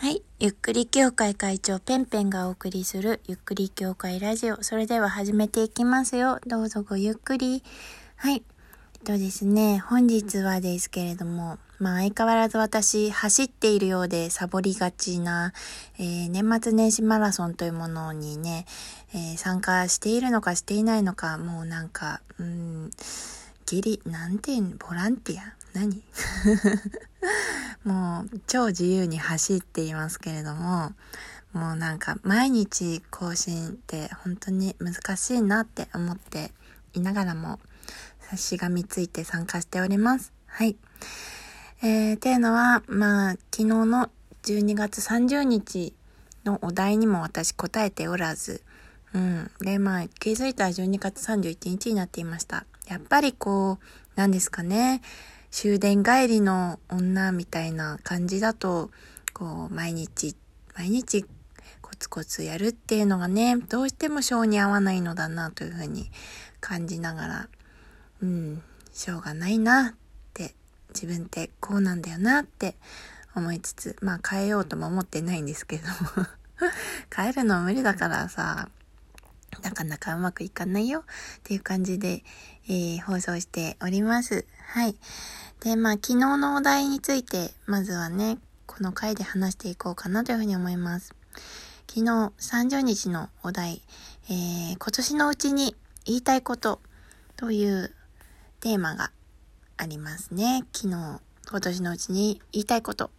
[0.00, 0.22] はい。
[0.38, 4.62] ゆっくり協会会長ペンペンがお送りするゆっくり協会ラジオ。
[4.62, 6.40] それでは始めていきますよ。
[6.46, 7.62] どうぞごゆっくり。
[8.16, 8.42] はい。
[8.94, 15.52] えっとですね、本日はですけれども、まあ相変わらず私走っているようでサボりがちな、
[15.98, 18.64] えー、年末年始マラソンというものにね、
[19.12, 22.90] えー、参加しているのかしていないのか、もうなんか、うん、
[23.70, 25.54] ギリ、なんてボランティア？
[25.74, 26.02] 何？
[27.86, 30.92] もう超自由に走っていますけれども、
[31.52, 36.50] もうなんか毎日更新って本当に難しいなって思って
[36.94, 37.60] いながらも
[38.34, 40.32] しがみついて参加しております。
[40.48, 40.76] はい。
[41.80, 44.10] えー、ていうのは、まあ、昨日の
[44.42, 45.94] 12月30日
[46.44, 48.64] のお題にも私答えておらず、
[49.14, 49.50] うん。
[49.60, 52.66] で、まあ、気づいたら12月31日になっていました。
[52.90, 53.84] やっぱりこう、
[54.16, 55.00] 何ですかね。
[55.52, 58.90] 終電帰りの女みたいな感じだと、
[59.32, 60.34] こう、毎日、
[60.76, 61.24] 毎日
[61.80, 66.10] コツコツやるっていうのがね、どうしても性に合わないのだなというふうに
[66.60, 67.48] 感じながら、
[68.22, 69.94] うん、しょうがないなっ
[70.34, 70.56] て、
[70.92, 72.74] 自分ってこうなんだよなって
[73.36, 76.26] 思いつつ、まあ変えようとも思ってないんですけども
[77.14, 78.68] 変えるの無理だからさ、
[79.62, 81.02] なかなかうまくいかないよっ
[81.42, 82.24] ていう感じで、
[82.70, 84.46] えー、放送しております。
[84.68, 84.94] はい。
[85.58, 91.12] で、まあ、昨日のお題について、まずはね、この回で話していこうかなというふうに思います。
[91.88, 93.82] 昨日30日のお題、
[94.28, 96.80] えー、今年のうちに言いたいこと
[97.36, 97.92] という
[98.60, 99.10] テーマが
[99.76, 100.62] ありますね。
[100.72, 103.10] 昨日、今年のうちに言いたいこと。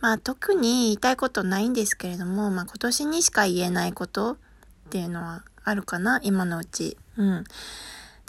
[0.00, 4.36] まあ特に言いたいことないんですけれども、まあ今年にしか言えないことっ
[4.90, 6.98] ていうのはあるかな今のうち。
[7.16, 7.44] うん。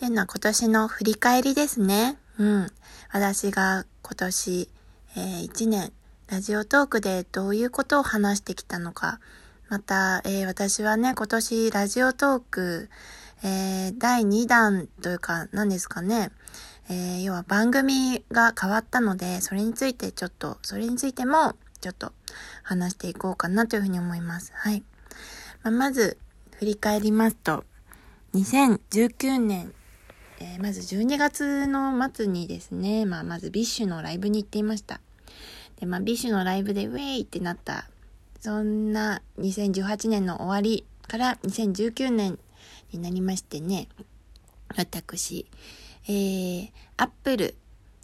[0.03, 2.17] っていうのは今年の振り返りですね。
[2.37, 2.67] うん。
[3.13, 4.69] 私が今年、
[5.15, 5.93] えー、1年、
[6.27, 9.21] ラジオトークでどういうことを話してきたのか。
[9.69, 12.89] また、えー、私はね、今年ラジオトーク、
[13.43, 16.31] えー、第2弾というか、何ですかね。
[16.89, 22.11] えー、要は番組が変わったので、それについてちょっと、それについても、ちょっと
[22.63, 24.51] 話していこうかなというふうに思います。
[24.53, 24.83] はい。
[25.63, 26.17] まあ、まず、
[26.57, 27.63] 振り返りますと、
[28.33, 29.73] 2019年、
[30.43, 34.99] えー、まず12月の末にですね、まあ、まず BiSH のライブに行っていました。
[35.79, 37.89] で、まあ、 BiSH のライブでウェイってなった、
[38.41, 42.39] そんな2018年の終わりから2019年
[42.91, 43.87] になりましてね、
[44.75, 45.47] 私、
[46.07, 47.55] えー、アップル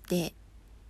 [0.09, 0.33] で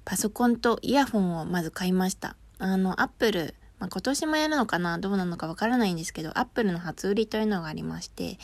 [0.06, 2.36] パソコンとイヤホンをまず買いました。
[2.60, 8.38] あの、アップルまあ、今年もやるのかなどうなのかわからないんですけど、アップルの初売りというのがありまして、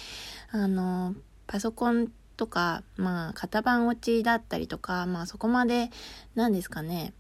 [0.52, 1.14] あの、
[1.46, 5.90] パソコンとか、まあ、型番落ちだったりとか、まあ、そこまで、
[6.36, 7.14] 何ですかね、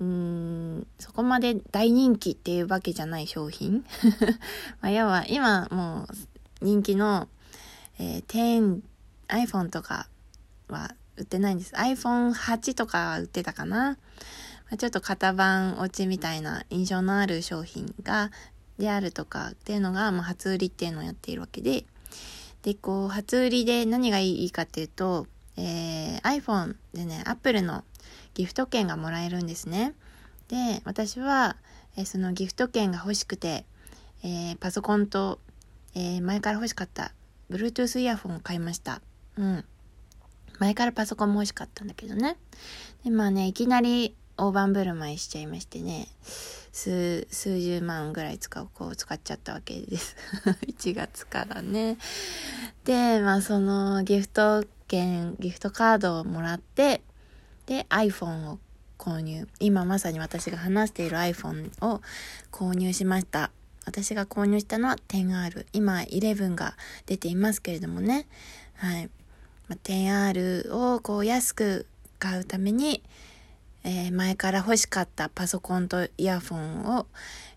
[0.00, 3.84] うーん、そこまで大人気っていうわけじゃない商品
[4.80, 6.06] まあ、要は、今も
[6.62, 7.28] う人気の、
[7.98, 8.80] えー、10、
[9.28, 10.08] iPhone とか
[10.68, 11.74] は売ってないんです。
[11.74, 13.98] iPhone8 とかは売ってたかな。
[14.70, 18.30] まちょっと型番落ちみたいな印象のある商品が、
[18.78, 21.84] であるとかっていうのが、まあ、初売りっていうのをやっているわけで、
[22.62, 25.26] で、こう、初売りで何がいいかっていうと、
[25.56, 27.84] えー、iPhone でね、Apple の
[28.34, 29.94] ギフト券がもらえるんですね。
[30.48, 31.56] で、私は、
[31.96, 33.64] えー、そのギフト券が欲しくて、
[34.22, 35.40] えー、パソコンと、
[35.94, 37.12] えー、前から欲しかった
[37.50, 39.00] Bluetooth イヤホンを買いました。
[39.36, 39.64] うん。
[40.58, 42.36] 前からパソコンも欲しかったんだけどね。
[43.04, 46.08] で、まあね、いきなり大盤振る舞いしちゃいましてね、
[46.78, 50.14] 数、数十万ぐらい使う、こう使っちゃったわけです。
[50.68, 51.98] 1月からね。
[52.84, 57.02] で、まあそのギフト券、ギフトカードをもらって、
[57.66, 58.60] で、iPhone を
[58.96, 59.48] 購入。
[59.58, 62.00] 今まさに私が話している iPhone を
[62.52, 63.50] 購入しました。
[63.84, 65.66] 私が購入したのは 10R。
[65.72, 68.26] 今11が出ていますけれどもね。
[68.74, 69.10] はい。
[69.66, 71.86] まあ、10R をこう安く
[72.20, 73.02] 買うために、
[73.84, 77.06] えー、前から欲しかったパソコンとイヤフォンを、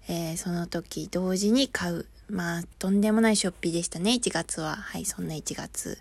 [0.08, 2.06] えー、その時同時に買う。
[2.30, 4.76] まあ、とんでもないショッピーでしたね、1月は。
[4.76, 6.00] はい、そんな1月。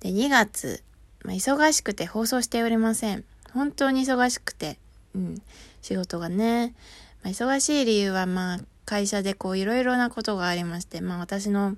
[0.00, 0.82] で、2月、
[1.22, 3.24] まあ、忙しくて放送しておりません。
[3.52, 4.78] 本当に忙しくて。
[5.14, 5.42] うん、
[5.82, 6.74] 仕事がね。
[7.22, 11.76] まあ、忙しい理由は、まあ、会社でこう、いろいろなことがありまして、まあ、私の、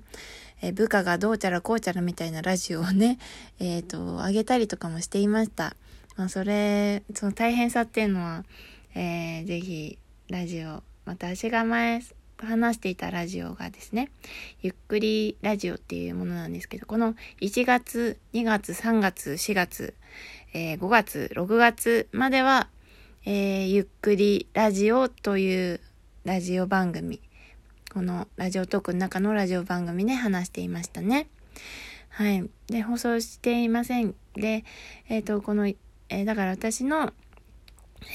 [0.61, 3.19] え部下がどうちゃらこうちゃらみたいなラジオをね、
[3.59, 5.75] えっ、ー、と、上げたりとかもしていました。
[6.15, 8.45] まあ、それ、その大変さっていうのは、
[8.95, 9.97] えー、ぜひ、
[10.29, 12.01] ラジオ、私が前
[12.37, 14.09] 話していたラジオがですね、
[14.61, 19.93] ゆっくりラジオっていうものなんですけど、この1月、2月、3月、4月、
[20.53, 22.67] えー、5月、6月までは、
[23.25, 25.79] えー、ゆっくりラジオという
[26.25, 27.21] ラジオ番組、
[27.93, 31.27] このラジオトークの中のラジオ番組で話していましたね。
[32.09, 32.47] はい。
[32.67, 34.13] で、放送していません。
[34.35, 34.63] で、
[35.09, 35.71] えっ、ー、と、この、
[36.13, 37.11] えー、だから私の、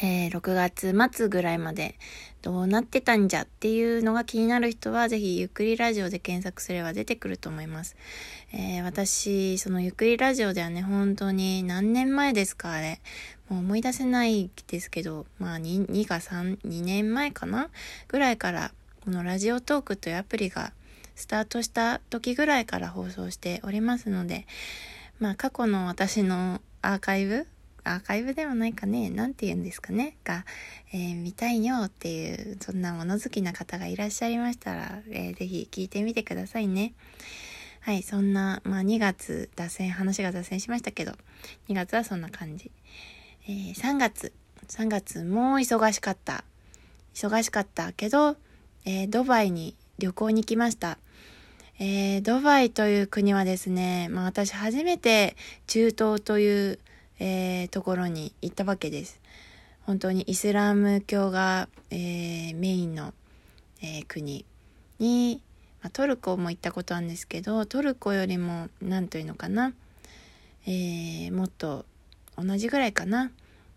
[0.03, 1.97] えー、6月末ぐらいまで
[2.43, 7.97] どうなってたんじゃっていうのが気になる人は、ぜひゆっくりラジオで検索すれば出てくると思います。
[8.53, 13.01] えー、私、そのゆっくりラジオではね、本当に何年前ですか、あれ。
[13.49, 17.69] もう思い出せないですけど、まあ2、2か3、2年前かな
[18.07, 18.71] ぐらいから、
[19.05, 20.73] このラジオトークというアプリが
[21.17, 24.47] スタートした時ぐらいから放送しておりますので、
[25.19, 27.49] まあ過去の私のアーカイブ
[27.95, 30.45] アーカイブではないかね、なんて言うんですかね、が、
[30.93, 36.93] えー、見たいよっていう、そんな物好きな方がいらっしゃいましたら、えー、ぜひ聞いてみてくださいね。
[37.81, 41.13] はい、そんな、まあ2月、脱線、話が脱線しましたけど、
[41.69, 42.71] 2月はそんな感じ。
[43.47, 44.33] えー、3月、
[44.69, 46.45] 3月も忙しかった。
[47.15, 48.37] 忙しかったけど、
[48.85, 50.99] えー、ドバイに旅行に行きました。
[51.81, 55.37] えー、ドバイという国はですね、まあ私初めて
[55.67, 56.79] 中東という
[57.19, 59.21] えー、ところに行ったわけです。
[59.83, 63.15] 本当にイスラム教が、えー、メインの、
[63.83, 64.45] えー、国
[64.99, 65.41] に、
[65.81, 69.73] まあ、トルコも行ったことあるんですけどトルコよりも何というのかな、
[70.67, 71.87] えもっと
[72.37, 73.31] 同じぐらいかな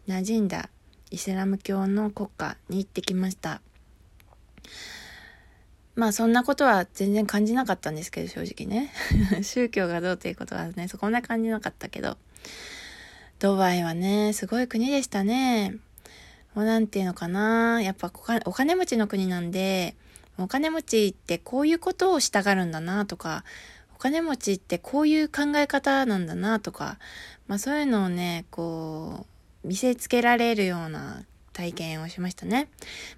[0.08, 0.70] 馴染んだ
[1.12, 3.62] イスラム教の国家に行ってきました。
[5.96, 8.92] まあそんなことは全然感じなかったんですけど正直ね
[9.44, 12.18] 宗教がどうということはねそこんな感じなかったけど
[13.42, 15.76] ドバイはね、すごい国でしたね。
[16.54, 17.82] もうなんていうのかな。
[17.82, 18.12] やっぱ
[18.46, 19.96] お金持ちの国なんで、
[20.38, 23.44] お金持ちってこういうことをしたがるんだなとか、
[23.96, 27.00] お金持ちってこういう考え方なんだなとか、
[27.48, 29.26] まあそういうのをね、こ
[29.64, 32.70] う、見せつけられるような体験をしましたね。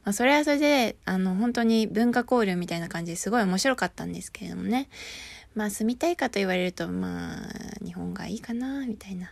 [0.05, 4.87] まあそれはそれで、あの本当に文化交流みたいな感じですごい面白かったんですけれどもね。
[5.53, 9.29] まあ住みたいかと言われると、まあ日本がいいかな、みたいな。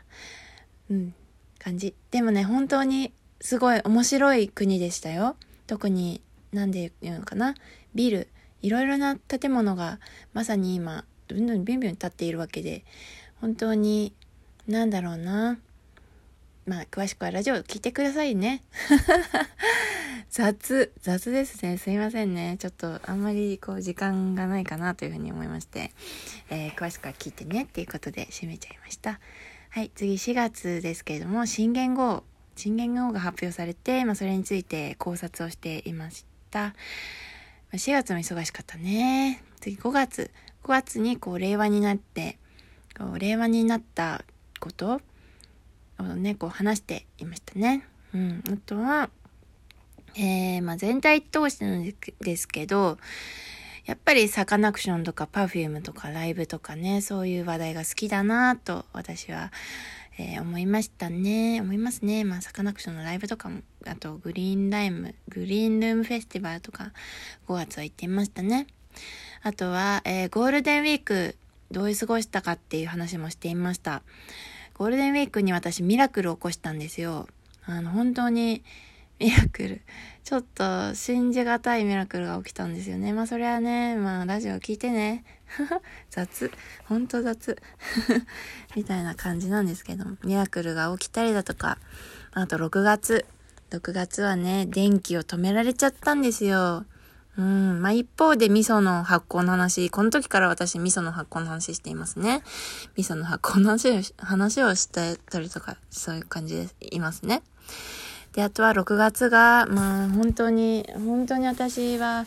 [0.91, 1.13] うん、
[1.57, 1.95] 感じ。
[2.11, 5.37] でもね、本当にすごい面白い国でしたよ。
[5.65, 6.21] 特に、
[6.51, 7.55] なんで言うのかな。
[7.95, 8.27] ビル、
[8.61, 9.99] いろいろな建物が
[10.33, 12.83] まさに今、どんどんビュンビュン立っているわけで、
[13.39, 14.13] 本当に、
[14.67, 15.57] なんだろうな。
[16.65, 18.61] まあ、詳しくはラジオ聞いてくださいね。
[20.29, 21.77] 雑、雑ですね。
[21.77, 22.57] すいませんね。
[22.59, 25.91] ちょっとあんまりこう時間がないかなというふうに思いまして、
[26.49, 29.19] えー、詳しくは聞いてねっていうことで締めちゃいました。
[29.73, 32.25] はい、次4月ですけれども、新元号、
[32.57, 36.75] 新元号が発表されて、まあ、それについて考察をしていました。
[37.71, 39.41] 4月も忙しかったね。
[39.61, 40.29] 次5月。
[40.65, 42.37] 5月にこう令和になって、
[42.97, 44.25] こう令和になった
[44.59, 44.99] こと
[45.97, 47.87] をね、こう話していましたね。
[48.13, 48.43] うん。
[48.51, 49.09] あとは、
[50.17, 52.97] えー、まあ全体通してなんですけど、
[53.91, 59.51] やっぱりサカナクションとか Perfume とかライブとかね、そういう話題が好きだなと私は、
[60.17, 61.59] えー、思いましたね。
[61.59, 62.23] 思いますね。
[62.23, 66.93] まあサカナクションのライブとかも、あとグリーンライム、グリーンルームフェスティバルとか
[67.49, 68.65] 5月は行っていましたね。
[69.43, 71.35] あとは、えー、ゴールデンウィーク
[71.69, 74.03] どういう過ごしたかっていう話もしていました。
[74.75, 77.27] ゴールデンウィークに私ミラクルを起こしたんですよ。
[77.65, 78.63] あの、本当に
[79.21, 79.81] ミラクル。
[80.23, 83.13] ちょっと信じがたいミラクルが起きたんですよね。
[83.13, 85.23] まあそれはね、まあラジオ聞いてね。
[86.09, 86.51] 雑。
[86.85, 87.61] ほんと雑。
[88.75, 91.77] みたいな感じなんですけど、ミラクルが起きたりだとか、
[92.31, 93.27] あと6月。
[93.69, 96.85] 6月はね、電気を止められちゃったんですよ。
[97.37, 97.79] うん。
[97.79, 102.41] まあ、一方で味噌の発酵の話、この時から私味噌の発酵の話していますね。
[102.97, 107.43] 味噌の発酵の話を話をしたりとか、そういう感じでいますね。
[108.33, 112.25] で、あとは6月が、まあ本当に、本当に私は、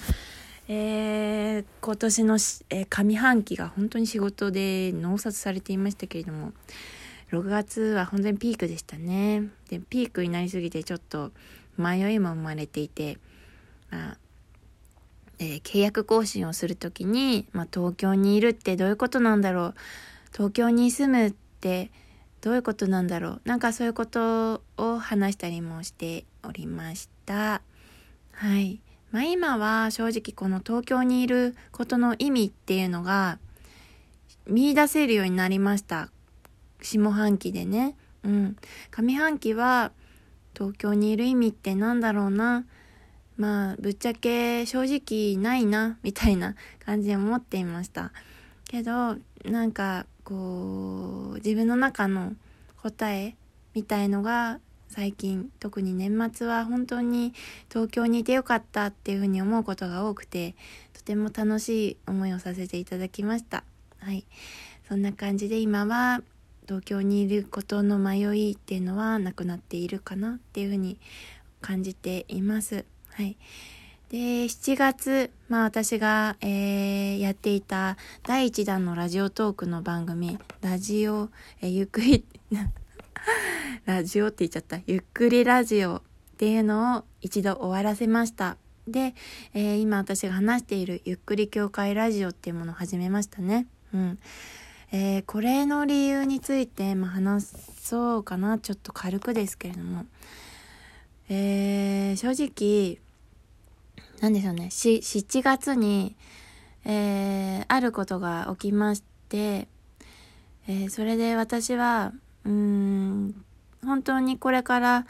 [0.69, 6.53] えー、今年の、えー、上半期が本当に仕事で納札されていましたけれども、
[7.31, 9.45] 6月は本当にピークでしたね。
[9.69, 11.33] で、ピークになりすぎてちょっと
[11.77, 13.19] 迷いも生まれていて、
[13.91, 14.17] まあ、
[15.39, 19.75] えー、契約更新をするときに、まあ、東京にいるってどういうことなんだろう。
[20.33, 21.31] 東京に住むっ
[21.61, 21.91] て、
[22.45, 23.41] どういうことなんだろう。
[23.47, 27.63] なんかそういうことを話したりもしておりました。
[28.33, 28.83] はい。
[29.13, 33.39] まあ今は正直この東京にいることの意味っていうのが
[34.47, 36.11] 見出せるようになりました。
[36.83, 37.97] 下半期でね。
[38.25, 38.57] うん。
[38.91, 39.93] 上半期は
[40.53, 42.67] 東京にいる意味ってなんだろうな。
[43.39, 48.13] まあぶっちゃけ正直ないなみたいな感じで思っていました。
[48.69, 52.33] けどなんかこう自分の中の
[52.83, 53.37] 答え
[53.75, 57.35] みたいのが最近特に年末は本当に
[57.69, 60.55] 東京にいてよかったっていうふうに思うことが多くて
[60.93, 63.65] とても楽しい思いをさせていただきました。
[63.99, 64.25] はい。
[64.89, 66.23] そんな感じで今は
[66.67, 70.99] 東京にいることの迷いっていうのはなくなっているかなっていうふうに
[71.61, 72.85] 感じています。
[73.09, 73.37] はい。
[74.11, 81.31] で7月、まあ、私が、えー、やっていた第1弾のラジオトークの番組ラジオ、
[81.61, 82.25] えー、ゆっくり
[83.87, 84.81] ラジオって言っちゃった。
[84.87, 86.03] ゆっくりラジオっ
[86.37, 88.57] ていうのを一度終わらせました。
[88.87, 89.15] で、
[89.55, 93.67] えー、今私が話しているゆっくり協会ラジオっていうものを始めましたね。
[93.93, 94.19] うん。
[94.93, 97.47] えー、これの理由について、まあ、話
[97.81, 98.59] そうかな。
[98.59, 100.07] ちょっと軽くですけれども。
[101.29, 102.99] えー、正直、
[104.25, 104.69] なんでしょうね。
[104.71, 106.17] 7月に、
[106.87, 109.69] えー、あることが起きまして、
[110.67, 112.15] えー、それで私は、
[112.47, 113.45] うん、
[113.85, 115.07] 本当にこれから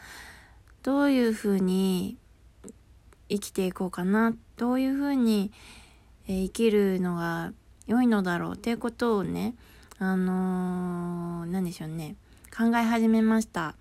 [0.83, 2.17] どういうふうに
[3.29, 5.53] 生きていこうかな、どういうふうに、
[6.27, 7.53] え、生きるのが
[7.87, 9.55] 良いのだろうっていうことをね、
[9.97, 12.17] あのー、何でしょうね、
[12.53, 13.75] 考え始めました。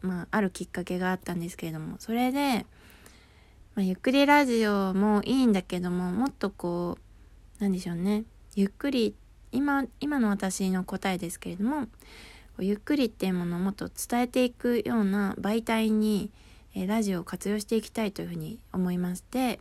[0.00, 2.64] まあ、あるきっかけがあったんですけれども、それで、
[3.74, 6.98] まあ、ゆっくりラジオもいいんだけども、もっとこ
[7.58, 8.24] う、なんでしょうね、
[8.54, 9.14] ゆっくり、
[9.52, 11.86] 今、今の私の答えですけれども、
[12.58, 16.30] ゆっくりっていうものをもっと伝えていくような媒体に、
[16.74, 19.60] えラジオを活用していきたいというふうに思いまして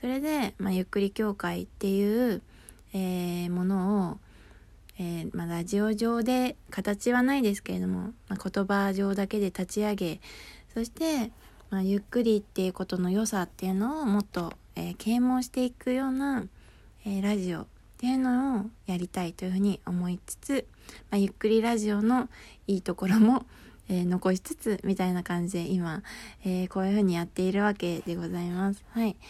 [0.00, 2.42] それで、まあ、ゆっくり協会っていう、
[2.94, 4.18] えー、ものを、
[5.00, 10.20] えー、まあ、ラジオ上で形はないですけれども、まあ、言葉上だけで立ち上げ
[10.74, 11.32] そして、
[11.70, 16.46] まゆっくりっていうことの良さっていうのをもっと、えー、啓蒙していくような、
[17.06, 17.66] えラジオっ
[17.98, 20.66] ていうのをやりたいというふうに思いつつ、
[21.10, 22.28] まあ、ゆっくりラジオの
[22.66, 23.44] いいところも、
[23.88, 26.02] えー、残しつつみたいな感じで今、
[26.44, 28.84] え、こういうふうにやっているわけでございます。
[28.90, 29.16] はい。